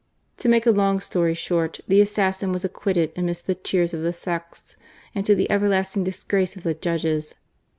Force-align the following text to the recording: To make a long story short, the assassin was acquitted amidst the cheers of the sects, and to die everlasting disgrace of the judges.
To 0.37 0.49
make 0.49 0.65
a 0.65 0.71
long 0.71 0.99
story 0.99 1.35
short, 1.35 1.79
the 1.87 2.01
assassin 2.01 2.51
was 2.51 2.65
acquitted 2.65 3.11
amidst 3.15 3.45
the 3.45 3.53
cheers 3.53 3.93
of 3.93 4.01
the 4.01 4.13
sects, 4.13 4.75
and 5.13 5.23
to 5.27 5.35
die 5.35 5.45
everlasting 5.47 6.03
disgrace 6.03 6.55
of 6.55 6.63
the 6.63 6.73
judges. 6.73 7.35